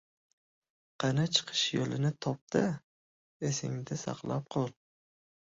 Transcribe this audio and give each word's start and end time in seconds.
–Qani, 1.03 1.25
chiqish 1.37 1.65
yoʻlini 1.79 2.11
top-da, 2.27 2.63
esingda 3.51 4.01
saqlab 4.07 4.51
qol. 4.59 4.69